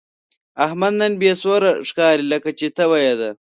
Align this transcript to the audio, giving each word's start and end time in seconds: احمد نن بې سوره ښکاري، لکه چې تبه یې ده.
احمد 0.65 0.93
نن 1.01 1.13
بې 1.21 1.31
سوره 1.41 1.71
ښکاري، 1.87 2.23
لکه 2.33 2.49
چې 2.59 2.67
تبه 2.77 2.97
یې 3.05 3.13
ده. 3.19 3.29